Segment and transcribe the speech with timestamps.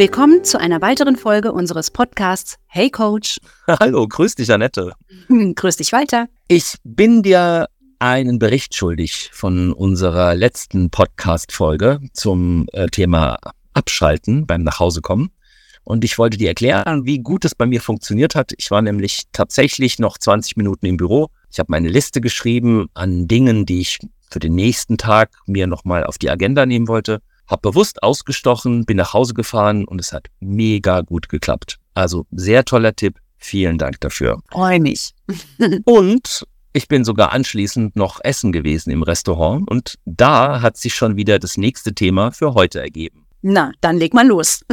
[0.00, 3.38] Willkommen zu einer weiteren Folge unseres Podcasts Hey Coach.
[3.66, 4.92] Hallo, grüß dich, Annette.
[5.28, 6.26] grüß dich weiter.
[6.48, 13.36] Ich bin dir einen Bericht schuldig von unserer letzten Podcast-Folge zum äh, Thema
[13.74, 15.32] Abschalten beim Nachhausekommen.
[15.84, 18.54] Und ich wollte dir erklären, wie gut es bei mir funktioniert hat.
[18.56, 21.28] Ich war nämlich tatsächlich noch 20 Minuten im Büro.
[21.52, 23.98] Ich habe meine Liste geschrieben an Dingen, die ich
[24.30, 27.20] für den nächsten Tag mir nochmal auf die Agenda nehmen wollte.
[27.50, 31.78] Hab bewusst ausgestochen, bin nach Hause gefahren und es hat mega gut geklappt.
[31.94, 33.18] Also sehr toller Tipp.
[33.38, 34.38] Vielen Dank dafür.
[34.52, 35.10] Freue mich.
[35.84, 41.16] und ich bin sogar anschließend noch essen gewesen im Restaurant und da hat sich schon
[41.16, 43.26] wieder das nächste Thema für heute ergeben.
[43.42, 44.64] Na, dann leg mal los.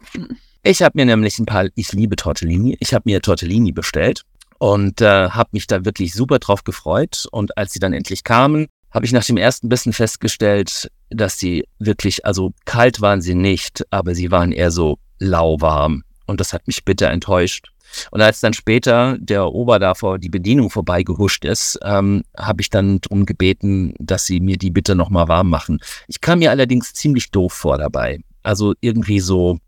[0.62, 4.22] ich habe mir nämlich ein paar, ich liebe Tortellini, ich habe mir Tortellini bestellt
[4.58, 7.26] und äh, habe mich da wirklich super drauf gefreut.
[7.32, 11.66] Und als sie dann endlich kamen, habe ich nach dem ersten Bissen festgestellt, dass sie
[11.78, 16.04] wirklich, also kalt waren sie nicht, aber sie waren eher so lauwarm.
[16.26, 17.68] Und das hat mich bitter enttäuscht.
[18.10, 22.70] Und als dann später der Ober da vor die Bedienung vorbeigehuscht ist, ähm, habe ich
[22.70, 25.78] dann darum gebeten, dass sie mir die bitte nochmal warm machen.
[26.08, 28.20] Ich kam mir allerdings ziemlich doof vor dabei.
[28.42, 29.58] Also irgendwie so,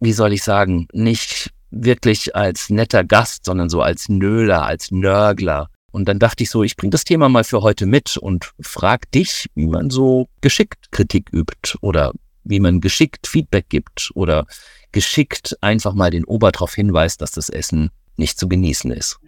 [0.00, 5.70] wie soll ich sagen, nicht wirklich als netter Gast, sondern so als Nöler, als Nörgler.
[5.92, 9.10] Und dann dachte ich so, ich bringe das Thema mal für heute mit und frag
[9.12, 12.12] dich, wie man so geschickt Kritik übt oder
[12.44, 14.46] wie man geschickt Feedback gibt oder
[14.90, 19.18] geschickt einfach mal den Ober darauf hinweist, dass das Essen nicht zu genießen ist.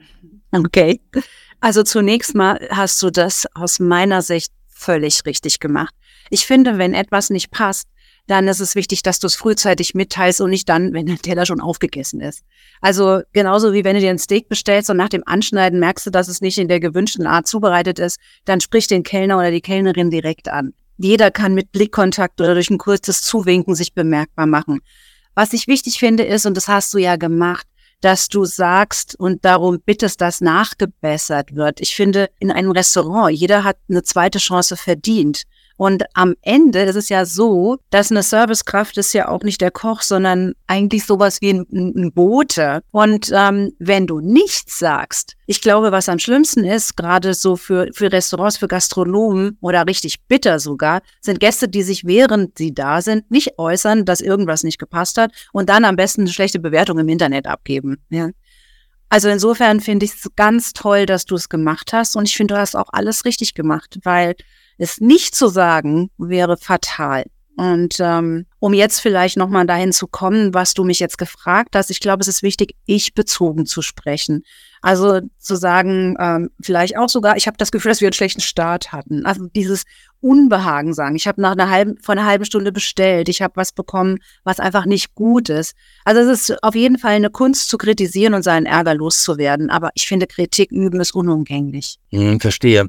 [0.53, 1.01] Okay.
[1.61, 5.95] Also zunächst mal hast du das aus meiner Sicht völlig richtig gemacht.
[6.31, 7.89] Ich finde, wenn etwas nicht passt,
[8.27, 11.45] dann ist es wichtig, dass du es frühzeitig mitteilst und nicht dann, wenn der Teller
[11.45, 12.43] schon aufgegessen ist.
[12.81, 16.11] Also genauso wie wenn du dir ein Steak bestellst und nach dem Anschneiden merkst du,
[16.11, 19.61] dass es nicht in der gewünschten Art zubereitet ist, dann sprich den Kellner oder die
[19.61, 20.73] Kellnerin direkt an.
[20.97, 24.81] Jeder kann mit Blickkontakt oder durch ein kurzes Zuwinken sich bemerkbar machen.
[25.35, 27.67] Was ich wichtig finde ist, und das hast du ja gemacht,
[28.01, 31.81] dass du sagst und darum bittest, dass nachgebessert wird.
[31.81, 35.45] Ich finde, in einem Restaurant, jeder hat eine zweite Chance verdient.
[35.77, 39.71] Und am Ende ist es ja so, dass eine Servicekraft ist ja auch nicht der
[39.71, 42.83] Koch, sondern eigentlich sowas wie ein, ein Bote.
[42.91, 47.89] Und ähm, wenn du nichts sagst, ich glaube, was am schlimmsten ist, gerade so für,
[47.93, 53.03] für Restaurants, für Gastronomen oder richtig bitter sogar, sind Gäste, die sich während sie da
[53.03, 56.99] sind, nicht äußern, dass irgendwas nicht gepasst hat und dann am besten eine schlechte Bewertung
[56.99, 57.99] im Internet abgeben.
[58.11, 58.31] Ja.
[59.15, 62.55] Also insofern finde ich es ganz toll, dass du es gemacht hast und ich finde,
[62.55, 64.35] du hast auch alles richtig gemacht, weil
[64.77, 67.23] es nicht zu sagen, wäre fatal.
[67.57, 71.91] Und ähm, um jetzt vielleicht nochmal dahin zu kommen, was du mich jetzt gefragt hast,
[71.91, 74.43] ich glaube, es ist wichtig, ich bezogen zu sprechen.
[74.83, 78.41] Also zu sagen, ähm, vielleicht auch sogar, ich habe das Gefühl, dass wir einen schlechten
[78.41, 79.25] Start hatten.
[79.25, 79.85] Also dieses
[80.21, 81.15] Unbehagen sagen.
[81.15, 83.29] Ich habe nach einer halben, vor einer halben Stunde bestellt.
[83.29, 85.75] Ich habe was bekommen, was einfach nicht gut ist.
[86.05, 89.71] Also es ist auf jeden Fall eine Kunst zu kritisieren und seinen Ärger loszuwerden.
[89.71, 91.99] Aber ich finde, Kritik üben ist unumgänglich.
[92.11, 92.89] Hm, verstehe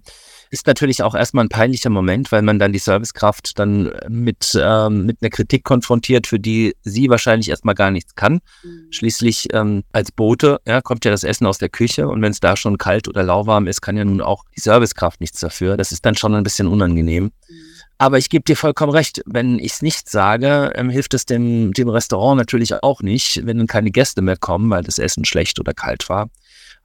[0.55, 5.05] ist natürlich auch erstmal ein peinlicher Moment, weil man dann die Servicekraft dann mit, ähm,
[5.05, 8.39] mit einer Kritik konfrontiert, für die sie wahrscheinlich erstmal gar nichts kann.
[8.63, 8.87] Mhm.
[8.89, 12.39] Schließlich ähm, als Bote ja, kommt ja das Essen aus der Küche und wenn es
[12.39, 15.75] da schon kalt oder lauwarm ist, kann ja nun auch die Servicekraft nichts dafür.
[15.75, 17.25] Das ist dann schon ein bisschen unangenehm.
[17.25, 17.55] Mhm.
[17.97, 21.73] Aber ich gebe dir vollkommen recht, wenn ich es nicht sage, ähm, hilft es dem,
[21.73, 25.59] dem Restaurant natürlich auch nicht, wenn dann keine Gäste mehr kommen, weil das Essen schlecht
[25.59, 26.29] oder kalt war.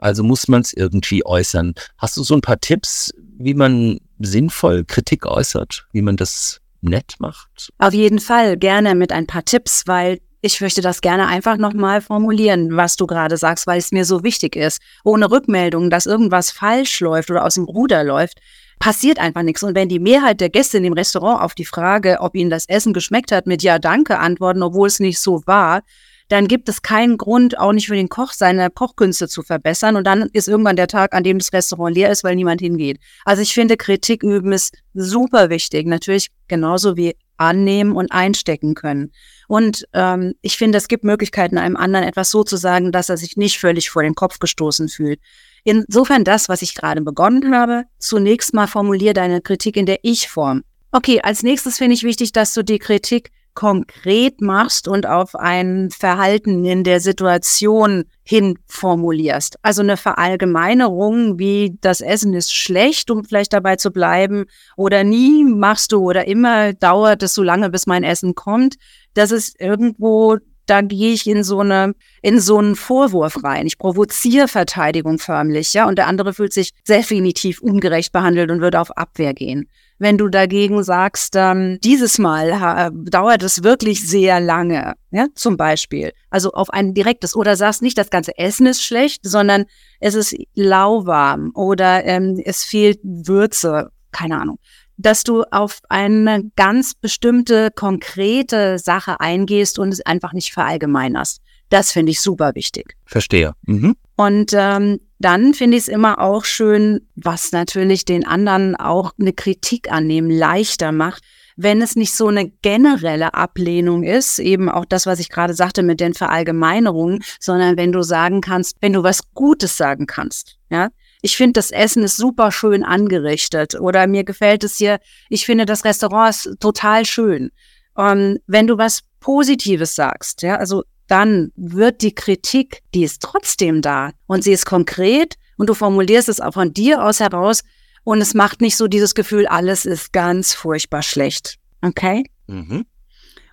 [0.00, 1.74] Also muss man es irgendwie äußern.
[1.98, 7.14] Hast du so ein paar Tipps, wie man sinnvoll Kritik äußert, wie man das nett
[7.18, 7.70] macht?
[7.78, 12.00] Auf jeden Fall gerne mit ein paar Tipps, weil ich möchte das gerne einfach nochmal
[12.00, 14.80] formulieren, was du gerade sagst, weil es mir so wichtig ist.
[15.04, 18.40] Ohne Rückmeldung, dass irgendwas falsch läuft oder aus dem Ruder läuft,
[18.78, 19.62] passiert einfach nichts.
[19.62, 22.66] Und wenn die Mehrheit der Gäste in dem Restaurant auf die Frage, ob ihnen das
[22.66, 25.82] Essen geschmeckt hat, mit Ja, danke antworten, obwohl es nicht so war,
[26.30, 29.96] dann gibt es keinen Grund, auch nicht für den Koch, seine Kochkünste zu verbessern.
[29.96, 33.00] Und dann ist irgendwann der Tag, an dem das Restaurant leer ist, weil niemand hingeht.
[33.24, 35.88] Also ich finde, Kritik üben ist super wichtig.
[35.88, 39.10] Natürlich genauso wie annehmen und einstecken können.
[39.48, 43.16] Und ähm, ich finde, es gibt Möglichkeiten, einem anderen etwas so zu sagen, dass er
[43.16, 45.18] sich nicht völlig vor den Kopf gestoßen fühlt.
[45.64, 50.62] Insofern das, was ich gerade begonnen habe, zunächst mal formulier deine Kritik in der Ich-Form.
[50.92, 55.90] Okay, als nächstes finde ich wichtig, dass du die Kritik konkret machst und auf ein
[55.90, 59.56] Verhalten in der Situation hin formulierst.
[59.62, 64.44] Also eine Verallgemeinerung wie das Essen ist schlecht, um vielleicht dabei zu bleiben
[64.76, 68.76] oder nie machst du oder immer dauert es so lange, bis mein Essen kommt.
[69.14, 70.38] Das ist irgendwo
[70.70, 73.66] da gehe ich in so eine, in so einen Vorwurf rein.
[73.66, 78.80] Ich provoziere Verteidigung förmlich, ja, und der andere fühlt sich definitiv ungerecht behandelt und würde
[78.80, 79.68] auf Abwehr gehen
[79.98, 86.12] Wenn du dagegen sagst, ähm, dieses Mal dauert es wirklich sehr lange, ja, zum Beispiel.
[86.30, 89.64] Also auf ein direktes oder sagst nicht, das ganze Essen ist schlecht, sondern
[89.98, 94.58] es ist lauwarm oder ähm, es fehlt Würze, keine Ahnung
[95.02, 101.40] dass du auf eine ganz bestimmte, konkrete Sache eingehst und es einfach nicht verallgemeinerst.
[101.70, 102.96] Das finde ich super wichtig.
[103.06, 103.54] Verstehe.
[103.62, 103.96] Mhm.
[104.16, 109.32] Und ähm, dann finde ich es immer auch schön, was natürlich den anderen auch eine
[109.32, 111.22] Kritik annehmen leichter macht,
[111.56, 115.82] wenn es nicht so eine generelle Ablehnung ist, eben auch das, was ich gerade sagte
[115.82, 120.88] mit den Verallgemeinerungen, sondern wenn du sagen kannst, wenn du was Gutes sagen kannst, ja.
[121.22, 125.66] Ich finde, das Essen ist super schön angerichtet oder mir gefällt es hier, ich finde,
[125.66, 127.50] das Restaurant ist total schön.
[127.96, 133.82] Ähm, wenn du was Positives sagst, ja, also dann wird die Kritik, die ist trotzdem
[133.82, 137.62] da und sie ist konkret und du formulierst es auch von dir aus heraus
[138.04, 141.56] und es macht nicht so dieses Gefühl, alles ist ganz furchtbar schlecht.
[141.82, 142.24] Okay?
[142.46, 142.86] Mhm.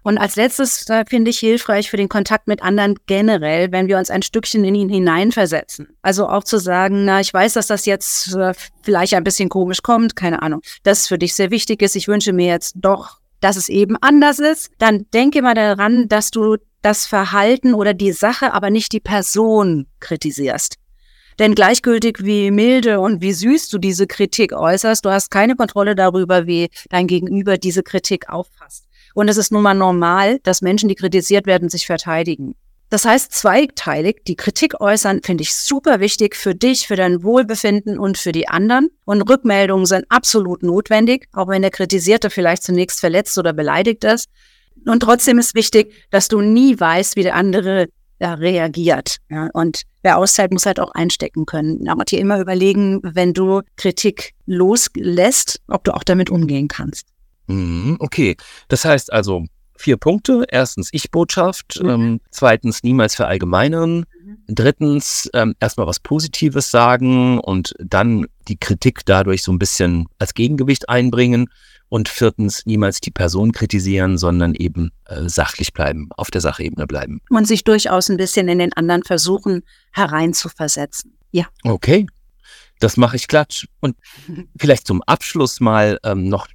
[0.04, 3.98] Und als letztes äh, finde ich hilfreich für den Kontakt mit anderen generell, wenn wir
[3.98, 5.90] uns ein Stückchen in ihn hineinversetzen.
[6.02, 8.54] Also auch zu sagen, na, ich weiß, dass das jetzt äh,
[8.84, 11.96] vielleicht ein bisschen komisch kommt, keine Ahnung, dass es für dich sehr wichtig ist.
[11.96, 14.72] Ich wünsche mir jetzt doch, dass es eben anders ist.
[14.78, 19.88] Dann denke mal daran, dass du das Verhalten oder die Sache, aber nicht die Person
[20.00, 20.76] kritisierst.
[21.40, 25.96] Denn gleichgültig wie milde und wie süß du diese Kritik äußerst, du hast keine Kontrolle
[25.96, 28.87] darüber, wie dein Gegenüber diese Kritik auffasst.
[29.18, 32.54] Und es ist nun mal normal, dass Menschen, die kritisiert werden, sich verteidigen.
[32.92, 37.98] Das heißt, zweiteilig, die Kritik äußern, finde ich super wichtig für dich, für dein Wohlbefinden
[37.98, 38.92] und für die anderen.
[39.06, 44.30] Und Rückmeldungen sind absolut notwendig, auch wenn der Kritisierte vielleicht zunächst verletzt oder beleidigt ist.
[44.86, 47.88] Und trotzdem ist wichtig, dass du nie weißt, wie der andere
[48.20, 49.18] da reagiert.
[49.32, 51.90] Ja, und wer aushält, muss halt auch einstecken können.
[51.90, 57.17] Aber dir immer überlegen, wenn du Kritik loslässt, ob du auch damit umgehen kannst.
[57.48, 58.36] Mhm, okay.
[58.68, 59.46] Das heißt also
[59.78, 60.46] vier Punkte.
[60.50, 61.80] Erstens Ich-Botschaft.
[61.82, 61.90] Mhm.
[61.90, 64.06] Ähm, zweitens niemals verallgemeinern.
[64.22, 64.38] Mhm.
[64.48, 70.34] Drittens ähm, erstmal was Positives sagen und dann die Kritik dadurch so ein bisschen als
[70.34, 71.48] Gegengewicht einbringen.
[71.90, 77.22] Und viertens, niemals die Person kritisieren, sondern eben äh, sachlich bleiben, auf der Sachebene bleiben.
[77.30, 81.18] Und sich durchaus ein bisschen in den anderen versuchen, hereinzuversetzen.
[81.32, 81.46] Ja.
[81.64, 82.06] Okay.
[82.80, 83.68] Das mache ich klatsch.
[83.80, 83.96] Und
[84.60, 86.48] vielleicht zum Abschluss mal ähm, noch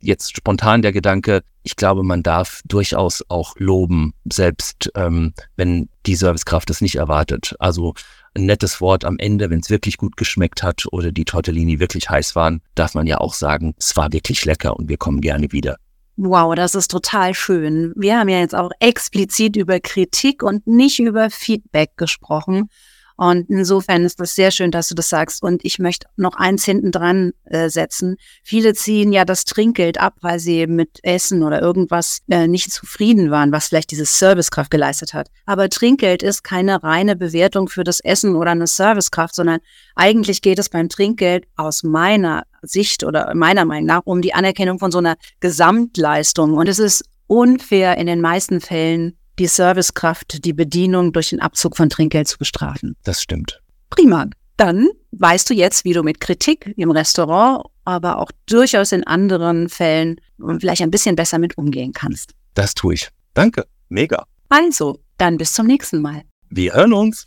[0.00, 6.14] jetzt spontan der Gedanke, ich glaube, man darf durchaus auch loben, selbst ähm, wenn die
[6.14, 7.54] Servicekraft es nicht erwartet.
[7.58, 7.94] Also
[8.34, 12.08] ein nettes Wort am Ende, wenn es wirklich gut geschmeckt hat oder die Tortellini wirklich
[12.08, 15.52] heiß waren, darf man ja auch sagen, es war wirklich lecker und wir kommen gerne
[15.52, 15.76] wieder.
[16.16, 17.92] Wow, das ist total schön.
[17.94, 22.68] Wir haben ja jetzt auch explizit über Kritik und nicht über Feedback gesprochen.
[23.18, 25.42] Und insofern ist das sehr schön, dass du das sagst.
[25.42, 28.14] Und ich möchte noch eins hinten dran äh, setzen.
[28.44, 33.32] Viele ziehen ja das Trinkgeld ab, weil sie mit Essen oder irgendwas äh, nicht zufrieden
[33.32, 35.30] waren, was vielleicht diese Servicekraft geleistet hat.
[35.46, 39.58] Aber Trinkgeld ist keine reine Bewertung für das Essen oder eine Servicekraft, sondern
[39.96, 44.78] eigentlich geht es beim Trinkgeld aus meiner Sicht oder meiner Meinung nach um die Anerkennung
[44.78, 46.54] von so einer Gesamtleistung.
[46.54, 51.76] Und es ist unfair in den meisten Fällen die Servicekraft, die Bedienung durch den Abzug
[51.76, 52.96] von Trinkgeld zu bestrafen.
[53.04, 53.60] Das stimmt.
[53.90, 54.26] Prima.
[54.56, 59.68] Dann weißt du jetzt, wie du mit Kritik im Restaurant, aber auch durchaus in anderen
[59.68, 60.20] Fällen
[60.58, 62.32] vielleicht ein bisschen besser mit umgehen kannst.
[62.54, 63.08] Das tue ich.
[63.34, 63.66] Danke.
[63.88, 64.24] Mega.
[64.48, 66.22] Also, dann bis zum nächsten Mal.
[66.50, 67.26] Wir hören uns.